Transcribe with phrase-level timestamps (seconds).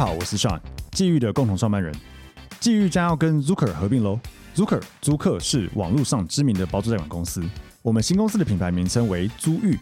[0.00, 0.58] 好，我是 Sean，
[0.92, 1.94] 际遇的共同创办人。
[2.58, 4.18] 际遇将要跟 Zucker 合并喽。
[4.54, 7.44] Zucker 租客是网络上知名的包租代管公司。
[7.82, 9.78] 我们新公司的品牌名称为租遇。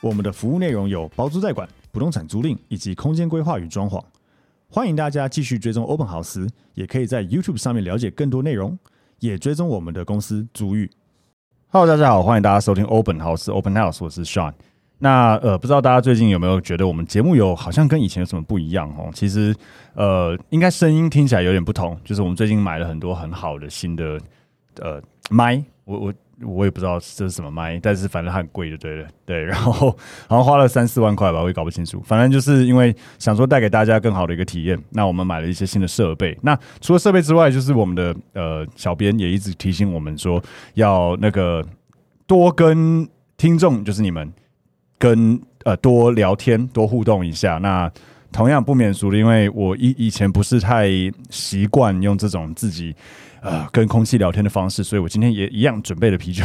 [0.00, 4.02] 我们的服务内容有包租代管、不动产租赁以及空间规划与装潢。
[4.70, 8.78] 欢迎大家继续追踪欧本豪斯，也可以在 YouTube 上面了解更多内容，
[9.18, 10.90] 也追踪我们的公司租遇。
[11.68, 14.54] Hello，大家好，欢迎大家收听欧本豪斯 Open House，我是 Sean。
[15.02, 19.10] 那呃，不知道大家最近有没有觉得我们节目有好像跟以前有什么不一样哦？
[19.12, 19.52] 其实
[19.94, 24.16] 呃，应该声音听起来有点不同，就是我们最近买了很多很好的新的
[24.78, 26.14] 呃麦，我我
[26.46, 29.90] 我也不知道这是什么麦，但是反正很贵就对了，对，然后
[30.28, 32.00] 好像花了三四万块吧，我也搞不清楚。
[32.04, 36.38] 反正就是因为想说带给大家更好的一个体验，那我们买了一些新的设备。
[36.42, 40.40] 那除了设备之外，就是我们的呃小编也一直提醒我们说，
[40.74, 41.66] 要那个
[42.24, 43.04] 多跟
[43.36, 44.32] 听众，就是你们。
[45.02, 47.90] 跟呃多聊天多互动一下，那
[48.30, 50.86] 同样不免俗的，因为我以以前不是太
[51.28, 52.94] 习惯用这种自己
[53.42, 56.44] 呃跟空气聊天的方式，所以我今天也一样准备了啤酒，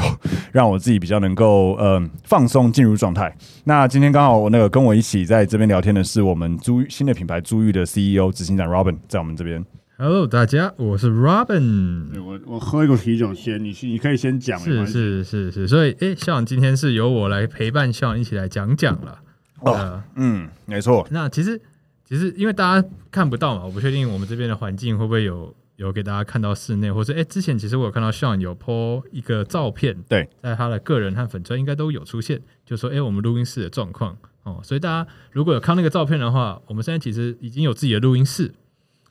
[0.52, 3.32] 让我自己比较能够嗯、呃、放松进入状态。
[3.64, 9.64] 那今天刚好我那个跟我一起在这边聊天的是我们租新的品牌租寓的 CEO 执行长 Robin 在我们这边。
[10.00, 12.22] Hello，大家，我是 Robin。
[12.24, 14.60] 我我喝一个啤酒先，你你可以先讲。
[14.60, 19.20] 是是是是，所以哎，校长今天是由我来陪伴校长一起来讲讲了。
[19.62, 21.08] 哦，呃、嗯，没错。
[21.10, 21.60] 那其实
[22.06, 34.60] 其实因为大家看不到嘛，我不确定我们这边的环境会不会有有给大家看到室内，或者哎，之前其实我有看到校长有 po 一个照片，对，在他的个人和粉专应该都有出现，就说哎，我们录音室的状况哦。
[34.64, 38.54] 所以大家如果有看那个照片的话，我们现在其实已经有自己的录音室。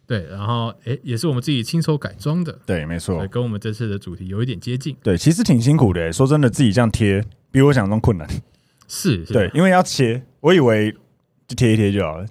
[0.06, 2.56] 对，然后诶，也是我们自己亲手改装的。
[2.64, 4.96] 对，没错，跟我们这次的主题有一点接近。
[5.02, 6.12] 对，其实挺辛苦的。
[6.12, 8.28] 说真的，自己这样贴，比我想象中困难。
[8.86, 10.92] 是，是，对，因为要切，我以为
[11.48, 12.26] 就贴一贴就好了。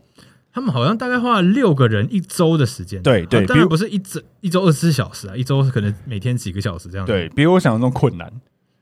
[0.53, 3.03] 他们好像大概花了六个人一周的时间。
[3.03, 7.05] 对对，当然不是一周一周二十四小时啊，一周可能每天几个小时这样。
[7.05, 8.31] 对，比我想象中困难。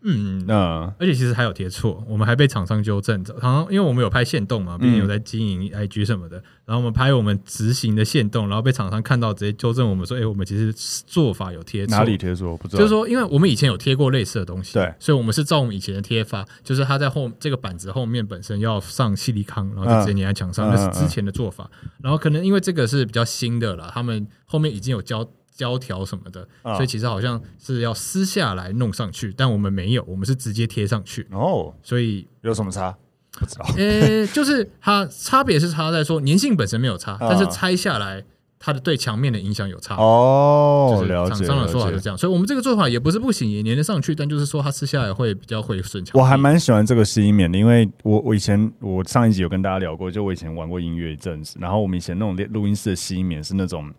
[0.05, 3.23] 嗯，那而且其实还有贴错，我们还被厂商纠正。
[3.23, 10.73] 厂商因为我们有拍线动嘛，毕竟有在经营 IG 什么的，然后我们拍我们执行的线动，然后被厂商看到，直接纠正我们说：“哎，我们其实
[11.07, 12.51] 做法有贴错。”哪里贴错？
[12.51, 12.79] 我不知道。
[12.79, 21.69] 就是说，因为我们以前有贴过类似的东西，对，所以我们是照我们以前的贴法，就是它在后这个板子后面本身要上矽利康，然后就直接粘在墙上，那是之前的做法。
[22.01, 25.25] 然后可能因为这个是比较新的了，他们后面已经有交。
[25.55, 31.27] 胶条什么的，所以其实好像是要撕下来弄上去，但我们没有，我们是直接贴上去。
[31.31, 32.95] 哦，所以有什么差？
[33.39, 33.65] 不知道。
[33.77, 38.23] 呃、欸， 就是它差别是差在说粘性本身没有差，但是拆下来
[38.59, 39.95] 它的对墙面的影响有差。
[39.95, 41.35] 哦，了解。
[41.35, 46.19] 厂商的说法是这样，所以我们这个做法也不是不行，也粘得上去，但就是说它撕下来会比较会顺墙。
[46.19, 53.91] 我还蛮喜欢这个吸音棉的，因为我我以前我上一集有跟大家聊过，就我以前玩过音乐一阵子，然后我们以前那种录音室的吸音棉是那种。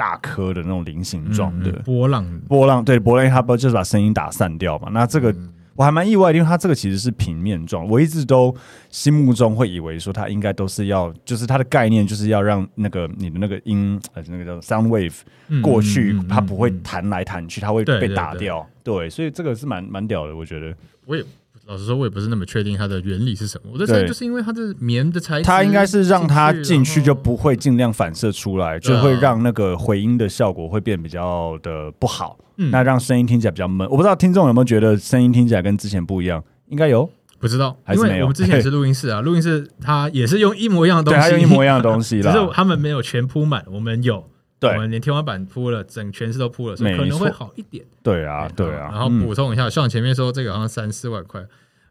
[0.00, 4.88] 大颗的那种菱形状的波浪，波浪对波浪，它不就是把声音打散掉嘛？
[4.90, 5.34] 那这个
[5.76, 7.86] 我还蛮意外，因为它这个其实是平面状。
[7.86, 8.54] 我一直都
[8.88, 15.20] 心目中会以为说它应该都是要，就是它的概念就是要让那个你的那个音，呃，那个叫 sound wave
[15.60, 18.66] 过去，它不会弹来弹去，它会被打掉。
[18.82, 20.74] 对，所以这个是蛮蛮屌的，我觉得。
[21.04, 21.22] 我也。
[21.66, 23.70] 老实说，我也不是那么确定它的原理是什么。
[23.72, 32.38] 我在猜，就是因为它的棉的材质，它应该是让它进去就不会尽量反射出来，就会让那个回音的效果会变比较的不好。
[32.56, 33.88] 嗯那让声音听起来比较闷。
[33.88, 36.42] 我不知道听众有没有觉得声音听起来跟之前不一样？
[36.68, 37.08] 应该有，
[37.38, 38.20] 不知道因为？
[38.20, 44.24] 我们之前也是录音室啊， 录音室它也是用一模一样的东西，它用一模一样的东西， 只是他们没有全铺满，我们有。
[44.60, 47.84] 对，我们连天花板铺了，整全室都铺了，所以可能会好一点。
[48.02, 48.90] 对啊，对啊。
[48.92, 51.44] 然后补充一下，像前面说这个好像三四万块。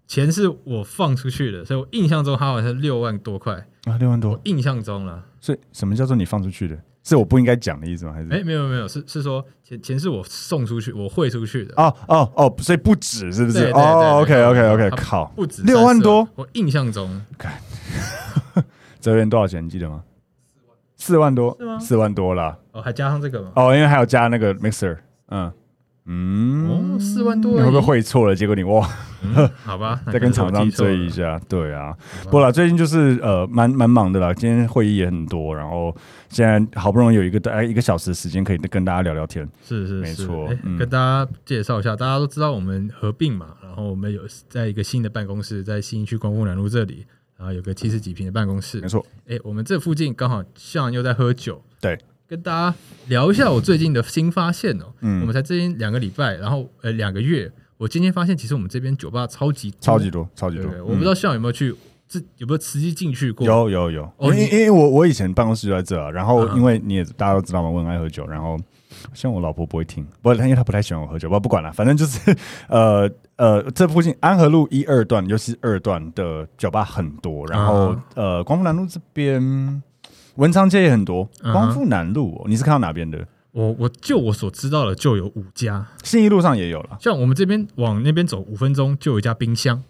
[0.07, 5.24] 钱是我放出去的，所以我印象中它好像是六万多块啊，六万多，印象中了。
[5.39, 6.75] 所以什么叫做你放出去的？
[7.04, 8.13] 是我不应该讲的意思吗？
[8.13, 8.27] 还是？
[8.31, 11.74] 哎、欸，没有没有，是是说钱钱是我送出去，我汇出去的。
[11.77, 13.65] 哦哦哦，所以不止是不是？
[13.68, 17.54] 哦，OK OK OK，靠，不止六万多，我印象中，看，
[19.00, 19.63] 这边多少钱？
[19.63, 20.04] 你记得吗？
[21.00, 22.56] 四万多是吗，四万多啦。
[22.74, 23.51] 哦，还加上这个吗？
[23.56, 24.98] 哦，因为还有加那个 mixer，
[25.30, 25.51] 嗯
[26.12, 28.36] 嗯，哦，四万多，你会不会汇错了？
[28.36, 28.88] 结果你哇，
[29.22, 31.40] 嗯、好吧， 再跟厂商追一下。
[31.48, 31.96] 对啊，
[32.30, 34.34] 不啦，最近就是呃，蛮蛮忙的啦。
[34.34, 35.96] 今天会议也很多，然后
[36.30, 39.48] 现在好不容易有一个大概一个小时的时间可以跟大家聊聊天。
[39.63, 40.78] 是是，没错、欸嗯。
[40.78, 47.06] 跟大家介绍一下，大家都知道我们合并嘛，然后我们有在一个新的办公室，在信义区光复南路这里，
[47.39, 48.81] 然后有个七十几平的办公室。
[48.81, 51.63] 没错，哎、欸，我们这附近刚好像又在喝酒。
[51.81, 51.97] 对。
[52.27, 52.77] 跟大家
[53.07, 54.94] 聊一下我最近的新发现哦、喔。
[55.00, 60.69] 嗯，我们才最近两个礼拜，然后呃两个月，我今天发现其实我们这边酒吧超级超级多，超级多。
[60.83, 61.75] 我不知道像有没有去，
[62.07, 63.47] 这、嗯、有没有实际进去过？
[63.47, 64.13] 有有有。
[64.19, 68.56] 因为因为我我以前办公室就在这，然后因为你也大家都知道嘛，我很爱喝酒，然后
[69.13, 72.36] 像我老婆不会听，不，因为她不太喜欢我喝酒，不不管了，反正就是
[72.69, 79.84] 呃呃，这附近安和路一二段，尤其是二段的酒吧很多，然后、嗯、呃光复南路这边。
[80.36, 82.48] 文昌街也很多，光复南路、喔，uh.
[82.48, 83.28] 你是看到哪边的？
[83.51, 86.98] 我我就我所知道的就有五家，信义路上也有了。
[87.01, 89.84] 像我们这边往那边走五分钟就有一家冰箱，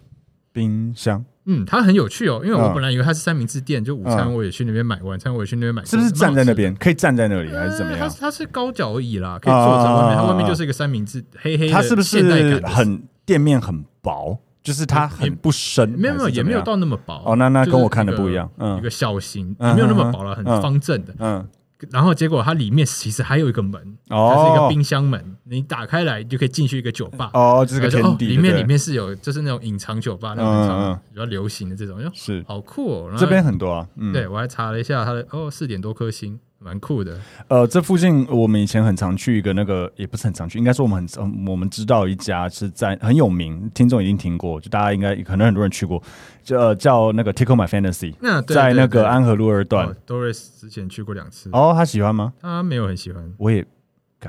[0.52, 5.04] 冰箱，嗯，它很有趣哦、喔，因为我本来以为它是三明治店，就午餐我也去那边买，uh.
[5.04, 8.08] 晚餐我也去那边买，是不是站在那边可以站在那里还是怎么样？
[8.08, 14.38] 它它是高脚椅啦，可以坐在外面，它外面就是一个三明治，黑黑的，它是不是很店面很薄？
[14.62, 17.34] 就是它很不深，没有没有也没有到那么薄哦。
[17.34, 21.48] 那那跟我看的不一样，嗯，一个小型，没有那么薄了，很方正的，嗯。
[21.90, 27.30] 然后结果它里面其实还有一个门，它是一个冰箱门，你打开来就可以进去一个酒吧。
[27.34, 28.28] 哦，这是个天地。
[28.28, 33.14] 里面里面是有，就是那种隐藏酒吧，那种比较流行的这种，是好酷哦。
[33.18, 36.38] 这边很多啊，对我还查了一下它的，哦，四点多颗星。
[36.62, 37.18] 蛮酷的，
[37.48, 46.02] 呃，这附近我们以前很常去一个那个，也不是很常去，应该说我们很，我们知道一家是在很有名，听众已经听过，就大家应该可能很多人去过，
[46.44, 49.86] 叫叫那个 Tickle My Fantasy，那在那个安和路二段。
[49.86, 52.34] 哦，Doris 之前去过两次，哦，他喜欢吗？
[52.42, 53.64] 他没有很喜欢，我也，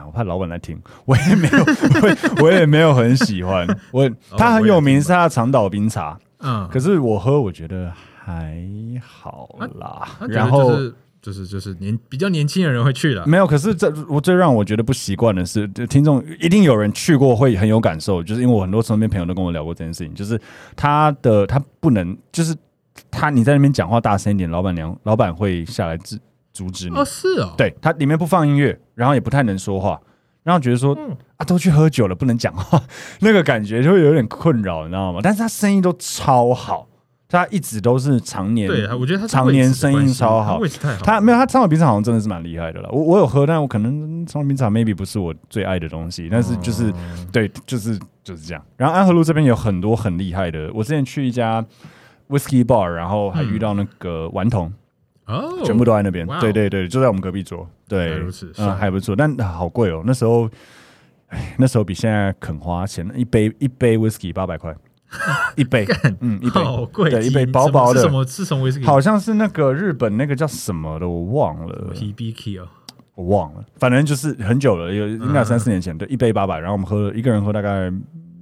[0.06, 7.92] 我怕老板来听， 我也没有，我我也没有很喜欢， 我他很有名是他的长岛冰茶，嗯，可是我喝我觉得
[8.24, 8.57] 还
[9.06, 10.72] 好啦，啊，然后。
[11.21, 13.45] 就是就是年比较年轻的人会去的，没有。
[13.45, 20.39] 可是这我最让我觉得不习惯的是，听众一定有人去过会很有感受，就是因为我很多身边朋友都跟我聊过这件事情，就是
[20.75, 22.56] 他的他不能，就是
[23.12, 26.18] 他你在那边讲话大声一点，老板娘老板会下来制
[26.51, 26.95] 阻止你。
[26.95, 30.01] 哦，是哦，对他里面不放音乐，然后也不太能说话，
[30.41, 32.81] 然后觉得说、嗯、啊都去喝酒了不能讲话，
[33.21, 35.19] 那个感觉就会有点困扰，你知道吗？
[35.21, 36.88] 但是他声音都超好。
[37.31, 40.60] 他一直都是常年，对，我觉得他常年生意超好。
[41.01, 42.89] 他没有他长岛冰茶好像真的是蛮厉害的了。
[42.92, 48.62] 我我有喝，但我可能长岛冰茶 maybe 不是我最爱的东西，但是就是、嗯、对，就是就是这样。
[48.75, 50.69] 然后安和路这边有很多很厉害的。
[50.74, 51.66] 我之前去一家
[52.28, 54.72] whiskey bar，然后还遇到那个顽童，
[55.28, 56.28] 哦，全部都在那边。
[56.42, 57.66] 对对对，就在我们隔壁桌。
[57.88, 58.22] 对，
[58.57, 60.04] 嗯，还不错，但好贵哦。
[60.06, 60.50] 那时候，
[61.30, 64.75] 哎，那时候比现在肯花钱，一杯一杯 whiskey 八百块。
[65.56, 65.86] 一杯，
[66.22, 68.25] 嗯，一杯，好贵，对，一杯薄薄的，什么？
[68.25, 68.86] 是什么威士忌？
[68.86, 71.94] 好像是那个日本那个叫什么的，我忘了。
[71.94, 72.68] Hibiki 哦，
[73.16, 77.92] 我忘了，反正就是很久了，有应该三四年前，对，一杯八百，然后我们喝了一个人喝大概。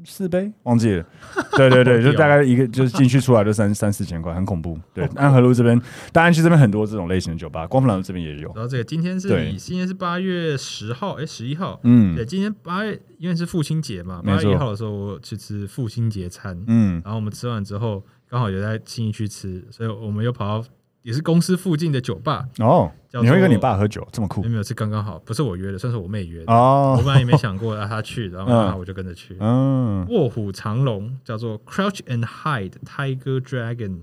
[0.04, 0.51] 四杯？
[0.63, 1.06] 忘记了，
[1.57, 4.78] 对对对，就大概一个就是进去出来就三三四千块，很恐怖。
[4.94, 5.80] 对，安和路这边，
[6.12, 8.51] 大安区这边很多这种类型的酒吧，光复南路这边也有。
[8.56, 20.68] 然后这个今天是今天是八月十号，哎，十一号，嗯，对，今天八月因为是父亲节嘛，八月一号的时候我去吃父亲节餐，嗯，然后我们吃完之后刚好也在新义区吃，所以我们又跑到。
[21.01, 22.91] 也是公司附近的酒吧哦，
[23.22, 24.44] 你会跟你爸喝酒这么酷？
[24.44, 26.96] 没有，是刚刚好，不是我约的，算是我妹约的哦。
[26.98, 29.38] 我本来也没想过让他去，然后刚好我就跟着去。
[29.39, 34.00] 嗯，卧虎藏龙叫做 Crouch and Hide Tiger Dragon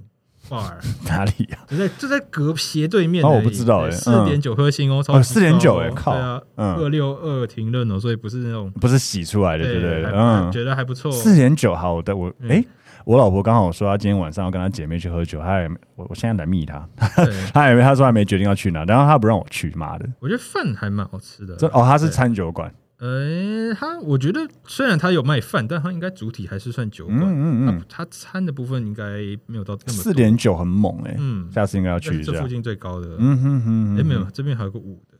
[0.48, 0.74] Bar，
[1.06, 1.58] 哪里呀？
[1.68, 3.24] 就在就在隔斜对面。
[3.24, 10.04] 哦，我不知道哎，四点九颗星哦，哦，四点九哎，靠，对啊，二六二停论哦，所以不是那种不是洗出来的，对不对？
[10.12, 11.12] 嗯，觉得还不错。
[11.12, 12.64] 四点九好的，我哎。
[13.06, 16.88] 我老婆刚好说她今天晚上要跟她姐妹去喝酒，她也我我现在来密她，
[17.54, 20.08] 她以为她说还没决定要去哪，然后她不让我去，妈的！
[20.18, 21.54] 我觉得饭还蛮好吃的。
[21.54, 22.74] 这哦，他是餐酒馆。
[22.98, 27.20] 呃、欸，他我觉得虽然他有卖饭，但他应该主体还是算酒馆。
[27.20, 29.04] 嗯嗯嗯，他餐的部分应该
[29.46, 31.16] 没有到那么四点九很猛哎、欸。
[31.20, 32.32] 嗯，下次应该要去一下。
[32.32, 33.16] 这附近最高的。
[33.20, 35.15] 嗯哼哼，哎、欸、没有，这边还有个五的。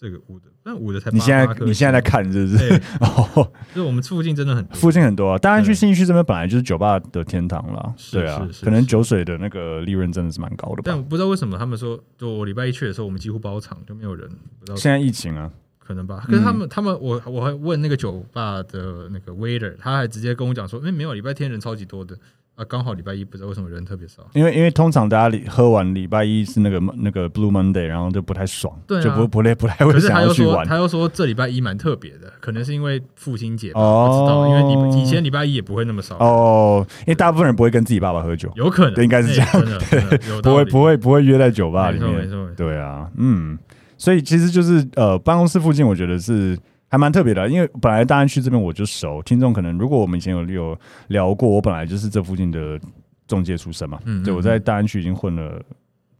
[0.00, 2.80] 这个五的，但五的才你现在你现在在看是不是？
[3.00, 5.38] 哦，就我们附近真的很多，附近很多啊。
[5.38, 10.82] 大安区信义区这边本来就是酒吧的天堂了，对啊，可能酒水的那个利润真的是蛮高的。
[10.84, 14.28] 但我不知道为什么他们说，就我礼拜一去的时候，我们几乎包场，就没有人。
[14.60, 16.22] 不知道现在疫情啊，可能吧。
[16.26, 22.16] 可是他们、嗯、他们我我还问那个酒吧的那个 waiter，他还直接跟我讲说，因为没有礼拜天人超级多的。
[22.58, 24.26] 啊，刚好礼拜一不知道为什么人特别少。
[24.34, 30.66] 因为因为通常大家喝完礼拜一是那个那个 Blue Monday，然后就不太爽，对啊、就不不累不太会想要去玩。
[30.66, 36.16] 他又说这礼拜一蛮特别的，可能是因为父亲节吧，哦、不知道，因为你以前礼拜一也不会那么少。
[36.16, 43.56] 哦，因为大部分人不会跟自己爸爸喝酒，有可能应该是这样，欸、对，不会不会不会约在酒吧里面，没错没错，对啊，嗯，
[43.96, 46.58] 所以其实就是呃，办公室附近我觉得是。
[46.88, 50.78] 还蛮特别的，因为本来大安区这边我就熟，听众可能如果我们以前有有
[51.08, 52.80] 聊过，我本来就是这附近的
[53.26, 55.62] 中介出身嘛，嗯，嗯，对，我在大安区已经混了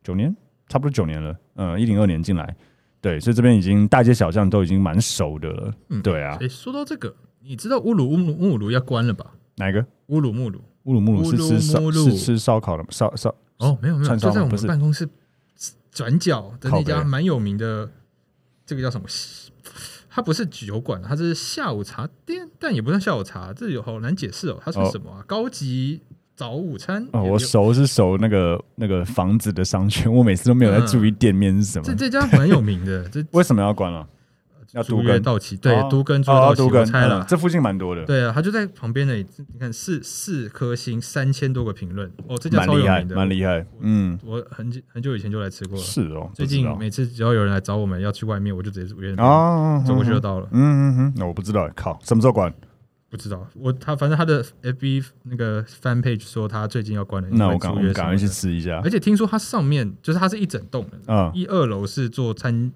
[0.02, 0.34] 九年，
[0.68, 2.54] 差不多九年了，嗯，一零二年进来，
[3.00, 6.37] 对，所以这边已经大街小巷都已经蛮熟的了，嗯，对啊。
[6.40, 9.32] 诶，说到这个，你知道乌鲁乌鲁乌鲁要关了吧？
[9.56, 9.84] 哪一个？
[10.08, 12.88] 乌鲁木鲁，乌鲁木鲁是吃烧是吃烧烤的吗？
[12.90, 15.08] 烧烧哦，没有没有，就在我们办公室
[15.90, 17.90] 转角的那家蛮有名的，
[18.66, 19.06] 这个叫什么？
[20.18, 24.60] 它不是酒馆，它是下午茶店，但也不算下午茶，这有好难解释哦。
[24.60, 25.20] 它是什么啊？
[25.20, 26.00] 哦、高级
[26.34, 27.06] 早午餐？
[27.12, 31.84] 哦，我熟是熟那个那个房子的商圈，我每次都没有在注意店面是什么。
[31.87, 34.04] 嗯、这这家蛮有名的，这 为什么要关了？
[34.72, 38.04] 要都更到期，对，都跟租到期，我猜了，这附近蛮多的。
[38.04, 43.64] 对啊，他就在旁边那里，你看四四颗星，三千多个评论，哦，这家超有名的，蛮厉害。
[43.80, 45.82] 嗯，我很久很久以前就来吃过了。
[45.82, 50.48] 是哦，最近每次只要有人来找我们要去外面，我就直接约哦，走过去就到了。
[50.52, 52.52] 嗯嗯嗯，那我不知道，靠，什么时候关？
[53.10, 58.82] 不知道，我他反正他的 FB 那个 fan page 说他最近要关了，那我赶我赶快去吃一下。
[58.84, 62.70] 而且听说它上面就是它是一整栋的，嗯，一二楼是做餐。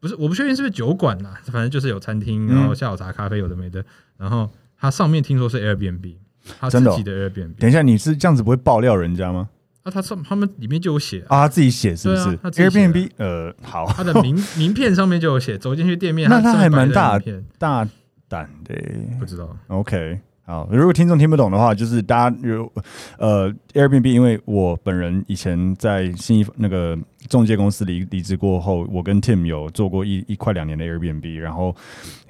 [0.00, 3.84] 不是，我不确定是不是酒馆啦，反正就是有餐厅，然后下午茶、咖啡有的没的。
[4.16, 6.14] 然后它上面听说是 Airbnb，
[6.60, 7.54] 他自己的 Airbnb。
[7.58, 9.48] 等一下，你是这样子不会爆料人家吗？
[9.82, 17.18] 啊，他上他们里面就有写啊，他自己写是不是？Airbnb，呃，好，他的名名片上面就有写，走进去店面， 那他还蛮大
[17.58, 17.88] 大
[18.28, 18.74] 胆的，
[19.18, 19.56] 不知道。
[19.68, 20.20] OK。
[20.48, 22.72] 好，如果听众听不懂的话，就是大家有
[23.18, 31.76] 呃 Airbnb，因为我本人以前在新一那个中介公司离离职过后，我跟 Tim 有做过一一块两年的 Airbnb，然后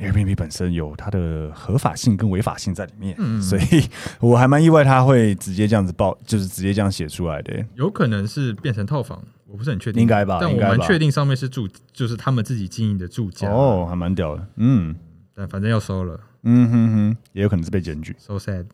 [0.00, 7.64] Airbnb 本身有它的合法性跟违法性在里面，嗯，所以我还蛮意外他会直接这样子报，就是直接这样写出来的。
[7.76, 10.38] 有可能是变成套房，我不是很确定，应该吧？
[10.40, 13.48] 但我蛮确定上面是住，就是他们自己经营的住家。
[13.48, 14.96] 哦，还蛮屌的，嗯，
[15.36, 16.18] 但反正要收了。
[16.50, 18.16] 嗯哼哼，也有可能是被检举。
[18.18, 18.64] So sad。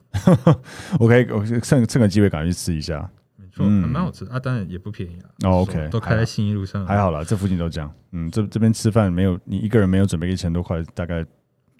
[1.00, 3.10] 我可以，我趁趁个机会赶快去吃一下。
[3.36, 5.50] 没错，还蛮好吃啊，当然也不便宜啊。
[5.50, 7.92] 哦，OK，都开在新一路上，还好啦，这附近都这样。
[8.12, 11.24] 嗯，这这边吃饭没有你一个人没有准备一千多块，大概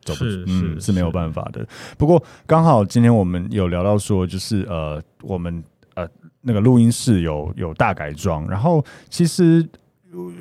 [0.03, 1.65] 走不是是是没有办法的。
[1.97, 5.63] 不过刚好今天我们有聊到说，就是呃，我们
[5.95, 6.09] 呃
[6.41, 9.65] 那个录音室有有大改装，然后其实。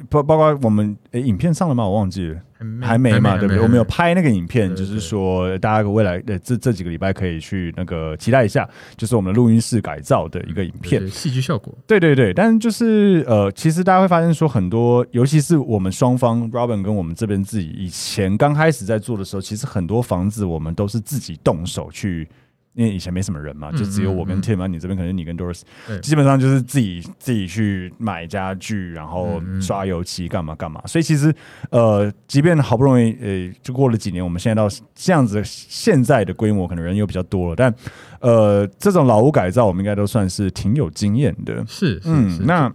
[0.09, 1.83] 包包括我们诶，影片上了吗？
[1.83, 2.39] 我忘记了，
[2.81, 3.61] 还没嘛，对不对？
[3.61, 11.73] 我们有拍那个影片，就是说大家未来的这这几个礼拜可以去那个期待一下，就是我们的录音室改造的一个影片，戏剧效果。
[11.87, 22.27] 对对对，但是就是呃，其实大家会发现说很多，尤其是我们双方，Robin 跟我们这边自己以前刚开始在做的时候，其实很多房子我们都是自己动手去。
[22.73, 25.61] 因为以前没什么人嘛，就只有我跟 Tim 啊，你这边可能你跟 Doris，
[26.01, 30.81] 基本上就是自己自己去买家具，然后刷油漆干嘛干嘛。
[30.85, 31.33] 所以其实
[31.69, 37.73] 呃，即便好不容易呃，就过了几年，我们现在到这样子现在的规模，可能人又比较多了，但
[38.19, 41.63] 呃，这种老屋改造，我们应该都算是挺有经验的。
[41.67, 42.73] 是，嗯，那。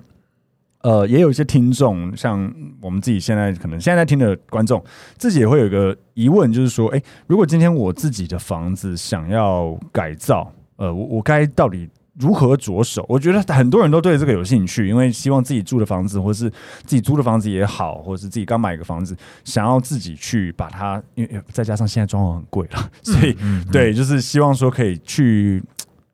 [0.89, 4.83] 呃，也有一些听众，像我们自己现在可能现在在听的观众，
[5.19, 11.87] 自己也会有一个疑问，就是说，哎，如果今天我自己的房子想要改造，呃，我我该到底
[12.19, 13.05] 如何着手？
[13.07, 16.49] 我觉得很多人都对这个有兴趣，因为希望自己住的房子，或是
[16.87, 19.15] 自己租的房子也好，或者是自己刚买一个房子，
[19.45, 25.63] 想要自己去把它，因为再加上现在装潢很贵了，所以嗯嗯嗯对，就是希望说可以去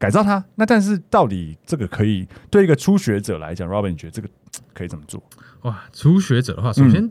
[0.05, 0.45] 改造它。
[0.55, 4.29] 那但是到底这个可以对一个初学者来讲，Robin 你觉得这个？
[4.73, 5.21] 可以怎么做？
[5.63, 7.11] 哇，初学者的话，首先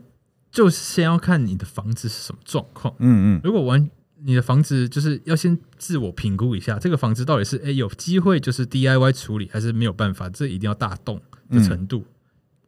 [0.50, 2.94] 就先要看你的房子是什么状况。
[2.98, 3.90] 嗯嗯，如果完
[4.22, 11.20] 你的房子就是要先自我评估一下，这个房子到底是哎、欸、有机会就是 DIY 处理，还是没有办法，这一定要大动
[11.50, 11.98] 的程度。
[11.98, 12.14] 嗯、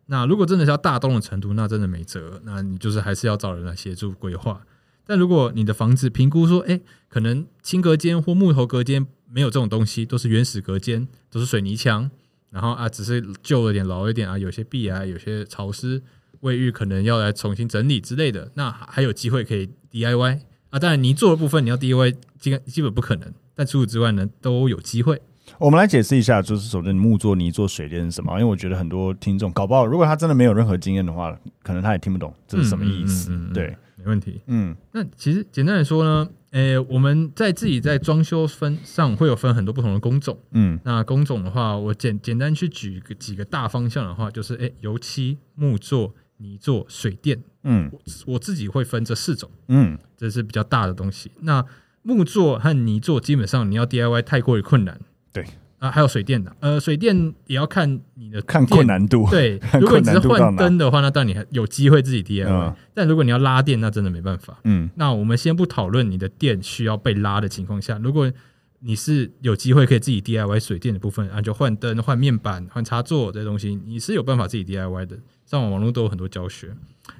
[0.06, 4.60] 那如果真的是要大动的程度，那真的没辙，那你就是还是要找人来协助规划。
[5.06, 12.10] 但如果你的房子评估说，哎、欸，可能轻隔间或木头隔间没有这种东西，都是原始隔间，都是水泥墙。
[12.50, 16.02] 然后啊，只是旧了点、老一点啊，有些壁啊，有些潮湿，
[16.40, 20.78] 卫浴可能要来重新整理之类的，那还有机会可以 DIY 啊。
[20.78, 23.32] 当然，泥做的部分你要 DIY，基基本不可能。
[23.54, 25.20] 但除此之外呢，都有机会。
[25.58, 28.32] 我们来解释一下，就是首先木做、泥做、水电是什么？
[28.32, 33.30] 因为我觉得很多听众搞不好，如果他真的没有任何经验的话，可能他也听不懂这是什么意思。
[33.30, 34.40] 嗯嗯嗯嗯、对，没问题。
[34.46, 40.38] 嗯，那其实简单来说呢，诶，我们在自己在装修分上会有分很多不同的工种。
[40.52, 47.42] 嗯，那工种的话，我简简单去举个几个大方向的话，就是诶，油漆、木作、泥作、水电。
[47.64, 48.00] 嗯，我
[48.34, 49.50] 我自己会分这四种。
[49.66, 51.32] 嗯，这是比较大的东西。
[51.40, 51.64] 那
[52.02, 55.00] 木作和泥作基本上你要 DIY 太过于困难。
[55.32, 55.44] 对。
[55.78, 59.28] 啊，还有水电的，呃，水电也要看你的看困难度。
[59.30, 62.48] 对， 如果你只是换灯的话，那当然你还有机会自己 DIY。
[62.48, 62.74] 嗯。
[62.94, 64.58] 但如果你要拉电，那真的没办法。
[64.64, 64.88] 嗯。
[64.94, 68.32] 那我们先不讨论你的电需要被拉的情况下，如果
[68.80, 75.18] 你是有机会可以自己 DIY 水电的部分，啊，就换灯、换面板、换插座这些东西，你是有办法自己 DIY 的。
[75.44, 76.68] 上网网络都有很多教学。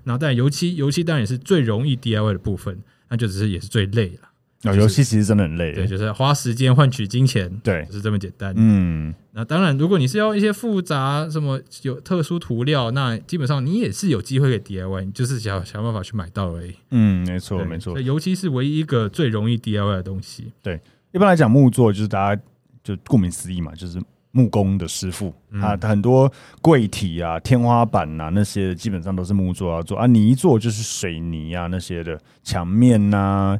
[0.05, 4.26] 然后，但油漆，油漆当然也是最容易 DIY 的部分，那就只是也是最累了。
[4.69, 8.53] 哦，游戏其实真的很累，对，就是花时间换取金钱，对，就是这么简单。
[8.57, 16.75] 嗯，那当然，如果你是要一些复杂什么有特殊涂料，那基本上你也是有机会给 DIY，你就是想想办法去买到而已。
[16.91, 17.93] 嗯，没错，没错。
[17.93, 20.53] 所以油漆是唯一一个最容易 DIY 的东西。
[20.63, 20.81] 对，
[21.13, 22.43] 一般来讲，木作就是大家
[22.83, 24.01] 就顾名思义嘛，就是
[24.33, 26.31] 木工的师傅啊，很多
[26.61, 33.59] 柜体啊、天花板啊那些基本上都是木作要做啊，泥做就是水泥啊那些的墙面呐。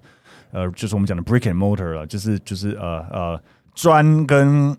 [0.53, 3.43] 呃，就是我们讲的 brick and mortar 了，就是就是呃呃
[3.75, 4.77] 砖跟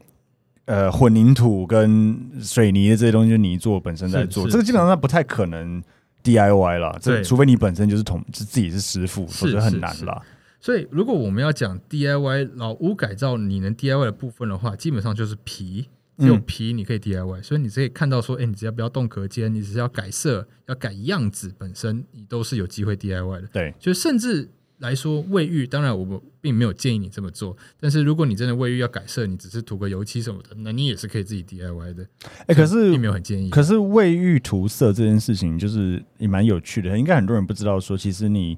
[0.66, 5.82] 呃混凝土跟水泥的这些东西，就泥做本身在做，这个基本上不太可能
[6.24, 10.22] DIY 了，这除非你本身就是同是自己是师傅，否则很难了。
[10.60, 23.48] 所以如果我们要讲 DIY 老屋改造，你能 DIY 的部分的话，基本上就是皮，只有皮你可以 DIY，、嗯、所以你可以看到说，哎、欸，你只要不要动隔间，你只是要改色、要改样子，本身你都是有机会 DIY 的。
[23.54, 24.50] 对，就甚至。
[24.80, 27.56] 来说卫浴，当然我们并没有建议你这么做。
[27.80, 32.04] 但是如果你真的卫浴要改色，你只是涂个油漆什么的，那你也是可以自己 DIY 的。
[32.24, 33.50] 哎、欸，可是并没有很建议。
[33.50, 36.98] 可是卫浴涂色这件事情，就是也蛮有趣的。
[36.98, 38.58] 应该很多人不知道，说其实你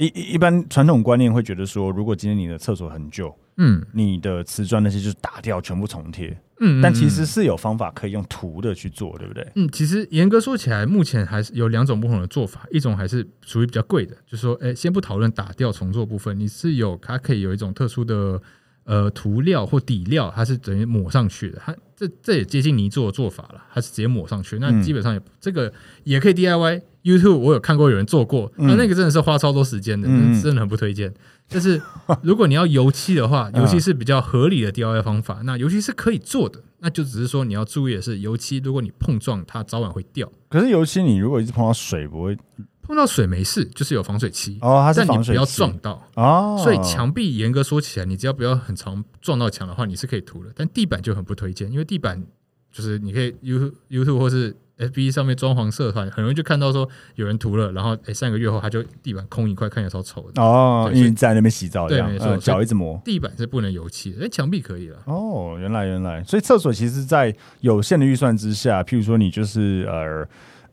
[0.00, 6.34] 一一般传统观念会觉得说，如果今天你的厕所很旧，嗯，你的瓷砖那些就是打掉，全部重贴。
[6.62, 9.46] 嗯，但其实是有方法可以用涂的去做，对不对？
[9.56, 12.66] 嗯，其实严格说起来，目前还是有两种不同的做法。
[12.70, 18.40] 一种还是属于比较贵的，就是说，哎，先不讨论打掉重做部分，你是有它可以有一种特殊的
[18.84, 21.60] 呃涂料或底料，它是等于抹上去的。
[21.64, 24.58] 它这这也接近泥做的做法了，它是直接抹上去。
[24.58, 25.70] 那基本上也、嗯、这个
[26.04, 26.82] 也可以 DIY。
[27.02, 31.12] YouTube 我有看过有人做过，那、嗯、那个真的是花超多时间的，嗯、真的很不推荐。
[31.48, 31.80] 但是
[32.22, 35.40] 如果你要油漆的话，油漆是比较合理的 DIY 方法。
[35.44, 40.30] 那油漆是可以做的，那就只是说你要注意的是，油漆如果你碰撞它，早晚会掉。
[40.48, 42.36] 可是油漆你如果一直碰到水，不会
[42.82, 46.60] 碰到水没事，就是有防水漆哦，但你不要撞到哦。
[46.62, 50.52] 所以墙壁严格说起来，你只要不要很常撞到墙的话，你是可以涂的。
[50.54, 52.22] 但地板就很不推荐，因为地板
[52.70, 54.54] 就是你可以 YouTube YouTube 或是。
[54.80, 69.86] F B 上面装潢社团很容易就看到说有人涂了，然后哎三个月后他就地板空一块，看起来超丑的哦，因为在那边洗澡对，没错，脚一直磨，地板是不能油漆的，哎墙壁可以了哦，原来原来，所以厕所其实，在有限的预算之下，譬如说你就是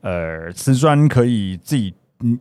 [0.02, 1.94] 呃呃瓷砖可以自己
[2.24, 2.38] 嗯。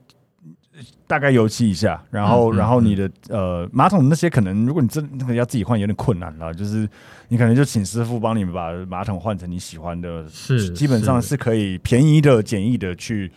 [1.07, 6.53] 大概油漆一下，然后，然后你的呃马桶那些可能，如果你真那个要自己换，有点困难了。
[6.53, 6.87] 就是
[7.29, 13.31] 你可能就请师傅帮你把马桶换成你喜欢的，是基本上是可以便宜的、简易的去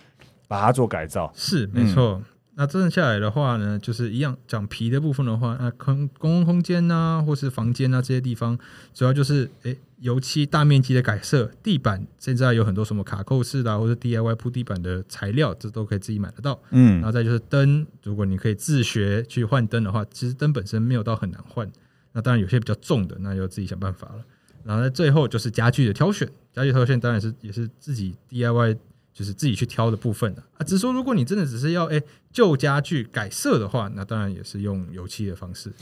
[0.48, 1.32] 把它做改造。
[1.34, 2.20] 是没错。
[2.60, 8.58] 嗯、那剩下来的话呢，就是一样讲皮的部分的话，那空公共空间呐、啊，或是房间啊这些地方，
[8.94, 9.76] 主要就是哎。
[10.00, 16.58] 油漆大面积的改色，地板现在有很多什么卡扣式的、啊、或者 DIY 铺地板的材料，这都可以自己买得到。
[16.70, 21.70] 嗯，然后再就是灯，如果你可以自学去换灯的话，其实灯本身没有到很难换。
[22.12, 24.24] 那当然有些比较重的，那就自己想办法了。
[24.64, 28.78] 然后在最后就是家具的挑选，家具挑选当然是也是自己 DIY，
[29.12, 30.64] 就是自己去挑的部分的啊。
[30.64, 35.72] 只是说如果你真的只是要诶旧家具改色的话，那当然也是用油漆的方式。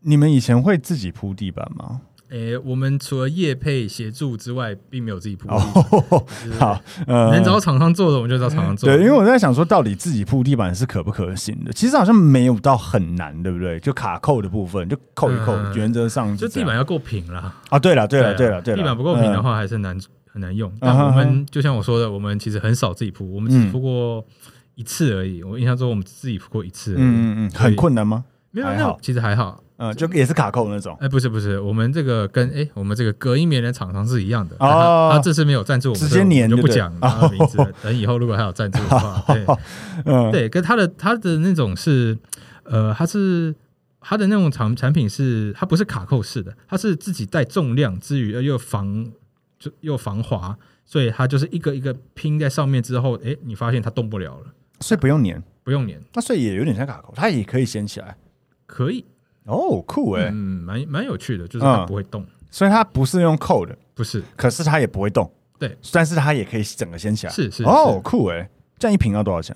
[0.00, 2.00] 你们以前会自己铺地板吗？
[2.30, 5.66] 诶、欸，我们除了业配协助之外，并没有自己铺地板。
[6.08, 6.26] 哦、
[6.58, 8.88] 好，呃，能找厂商做的，我们就找厂商做。
[8.88, 11.72] 对，因为我在想说，到底自己铺地板是可不可行的？
[11.72, 13.78] 其实好像没有到很难，对不对？
[13.78, 17.54] 就卡扣的部分，就扣一扣，嗯、原则上就地板要够平啦。
[17.68, 20.02] 啊，对了，对了，对了，对了，地板不够平的话，还是难、嗯、
[20.34, 20.70] 很难用。
[20.80, 24.22] 但我们就像我说的，我们其实很少自己铺，我们只铺过
[24.74, 25.44] 一次而已。
[25.44, 27.00] 我印象中，我们自己铺过一次而已。
[27.00, 28.24] 嗯嗯嗯，很困难吗？
[28.50, 29.62] 没有，那其实还好。
[29.76, 30.96] 嗯，就也是卡扣那种。
[31.00, 34.54] 哎，不是不是，我们这个跟哎，我们这个隔音棉的厂商是一样的。
[34.60, 37.56] 哦，他这次没有赞助我们，直接粘就不讲他的名字。
[37.82, 39.46] 等以后如果还有赞助的话， 对，
[40.04, 42.16] 嗯，对，跟他的他的那种是，
[42.62, 43.52] 呃，他是
[44.00, 49.10] 他的那种产产品是，它不是卡扣式的，它是自己带重量之余又防
[49.64, 54.46] 就又防滑，所以它就是一个一个拼在上面之后，哎，你发现它动不了了，
[54.80, 58.16] 所以不用粘，不用粘，那所以也有点像卡扣，它也可以掀起来。
[58.66, 59.04] 可以。
[59.44, 69.54] 哦，酷哎，嗯，蛮蛮有趣的，就是它不会动，所以它不是用扣的，不是，可是它也不会动，对，但是它也可以整个掀起来，是是哦，酷哎，这样一瓶要多少钱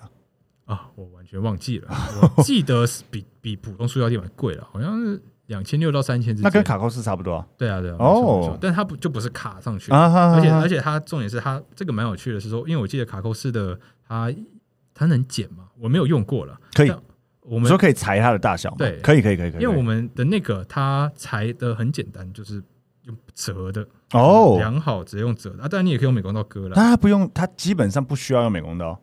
[0.64, 0.75] 啊？
[0.75, 1.88] 啊我完全忘记了，
[2.37, 5.23] 我记得是比比普通塑料地板贵了，好像是。
[5.49, 7.47] 两千六到三千之间，那跟卡扣式差不多啊。
[7.59, 7.97] 对啊，对啊。
[7.99, 14.33] 哦，但它不就不是卡上去，而且而且它重点是它这个蛮有趣的，是说，因为我记得卡扣式的它
[14.95, 15.65] 它能剪吗？
[15.79, 16.59] 我没有用过了。
[16.75, 16.93] 可以，
[17.41, 18.75] 我们说可以裁它的大小。
[18.77, 19.63] 对，可以可以可以可以。
[19.63, 22.63] 因为我们的那个它裁的很简单，就是
[23.05, 25.69] 用折的哦，量好直接用折的啊。
[25.69, 29.01] 当然你也可以用美工刀割了，但它不用，它基本上不需要用美工刀。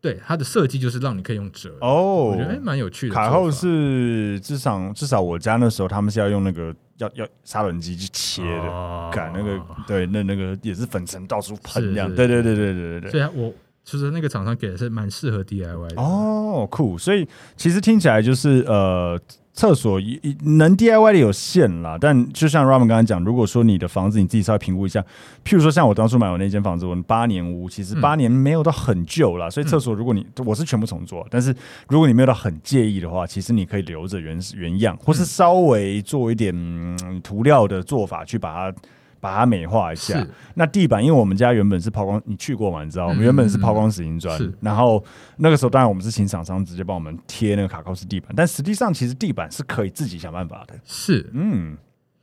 [0.00, 3.14] 对，它的设计就是让你可以用折哦，我觉得哎蛮有趣的。
[3.14, 13.10] 卡后是至少至少我家那时候他们是要用那个要要砂轮机去切的，赶、哦、那个对那那个也是粉尘到处喷这样，对对对对对对对。
[13.10, 13.52] 所以我
[13.84, 16.96] 就是那个厂商给的是蛮适合 DIY 的哦，酷。
[16.96, 19.20] 所以其实听起来就是呃。
[19.56, 25.00] 厕所一能 DIY 的有限啦，但就像 Ramen 刚才讲，如果说你的房子你自己稍微评估一下，
[25.46, 31.56] 譬如说像我当初买我那间房子，我们八年屋，其实八年没有到很旧啦，嗯、所以厕所如果你我是全部重做，但是
[31.88, 36.54] 如果你没有到很介意的话，其实你可以留着原原样，或是稍微做一点
[37.24, 38.78] 涂料的做法去把它。
[39.20, 40.26] 把它美化一下。
[40.54, 42.84] 那地板，因为我们家原本是抛光，你去过吗？
[42.84, 44.54] 你知道，我们原本是抛光石英砖。
[44.60, 45.02] 然后
[45.36, 48.32] 那个时候，当然我们是请厂商直接帮我们贴那个卡扣式地板。
[48.36, 50.74] 但实际上，其实地板是可以自己想办法的。
[50.84, 51.76] 是，嗯。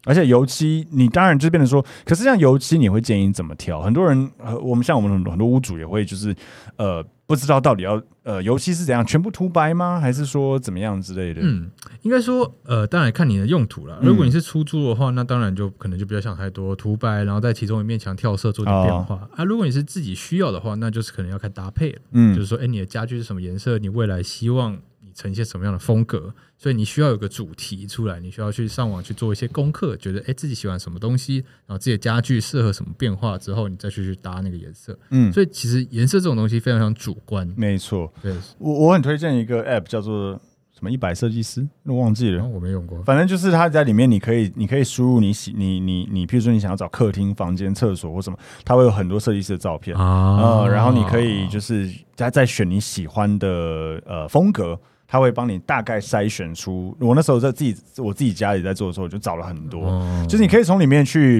[0.05, 3.81] 而且油漆，你当然就变成说，可是像油漆，你会建议怎么挑？
[3.81, 6.35] 很多人，我们像我们很多很多屋主也会就是，
[6.77, 7.03] 呃。
[7.25, 9.97] 不知道到底要呃油漆是怎样，全部涂白吗？
[9.97, 11.39] 还是说怎么样之类的？
[11.41, 13.97] 嗯，应该说呃，当然看你的用途了。
[14.03, 19.15] 如果你是出租的话，那当然就可能就不要想太多，涂白，然后在其中一面墙跳色做点变化。
[19.15, 22.01] 哦、啊，如果你是自己需要的话，那就是可能要看搭配了。
[22.11, 23.79] 嗯，就是说，哎、欸，你的家具是什么颜色？
[23.79, 24.77] 你未来希望。
[25.13, 34.97] 呈现什么样的风格，所以你需要有个主题出来，你需要去上网去做一些功课，觉得哎、欸、自己喜欢什么东西，然后自己的家具适合什么变化之后，你再去去搭那个颜色。
[35.11, 37.47] 嗯，所以其实颜色这种东西非常非常主观。
[37.55, 40.39] 没错，对，我我很推荐一个 app 叫做
[40.71, 43.01] 什么一百设计师，我忘记了，我没用过。
[43.03, 54.79] 反正就是它在里面，你可以你可以输入你喜你你你，譬如说你想要找客厅、房间、厕所或什么，它会有很多设计师的照片啊、呃，然后你可以就是再再选你喜欢的呃风格。
[55.13, 61.39] 他会帮你大概筛选出，我那时候在自己我自己家里在做的时候，我就找了很多，就是你可以从里面去，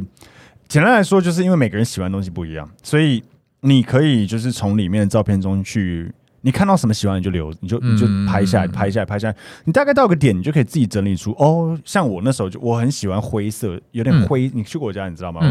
[0.67, 3.23] 简单来说，就是因为每个人喜欢的东西不一样，所以
[3.61, 6.13] 你可以就是从里面的照片中去。
[6.45, 9.35] 你看到什么喜欢你就留，你就你就拍下来，拍下来，拍下来。
[9.63, 11.79] 你大概到个点，你就可以自己整理出哦。
[11.85, 14.51] 像我那时候就我很喜欢灰色，有点灰。
[14.53, 15.41] 你去过我家，你知道吗？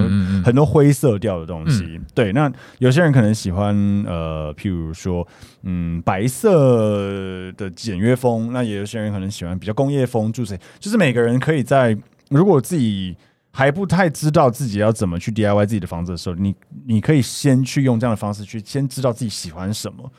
[0.45, 1.99] 很多灰色调的东西。
[2.15, 3.75] 对，那有些人可能喜欢
[4.07, 5.27] 呃，譬如说
[5.63, 8.53] 嗯，白色的简约风。
[8.53, 11.97] 那也有些人可能喜欢比较工业风，就是就是每个人可以在
[12.29, 13.17] 如果自己
[13.51, 16.55] 还不太知道自己要怎么去 DIY 自己的房子的时候，你
[16.87, 20.13] 你可以先去用这样的方式去先知道自己喜欢什么。